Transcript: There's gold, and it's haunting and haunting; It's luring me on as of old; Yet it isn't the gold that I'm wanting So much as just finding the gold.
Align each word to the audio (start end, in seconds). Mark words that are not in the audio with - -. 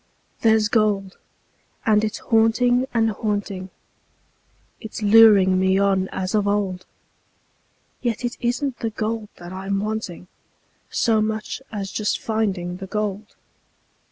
There's 0.39 0.67
gold, 0.67 1.19
and 1.85 2.03
it's 2.03 2.17
haunting 2.17 2.87
and 2.91 3.11
haunting; 3.11 3.69
It's 4.79 5.03
luring 5.03 5.59
me 5.59 5.77
on 5.77 6.09
as 6.11 6.33
of 6.33 6.47
old; 6.47 6.87
Yet 8.01 8.25
it 8.25 8.35
isn't 8.39 8.79
the 8.79 8.89
gold 8.89 9.29
that 9.35 9.53
I'm 9.53 9.79
wanting 9.79 10.25
So 10.89 11.21
much 11.21 11.61
as 11.71 11.91
just 11.91 12.17
finding 12.19 12.77
the 12.77 12.87
gold. 12.87 13.35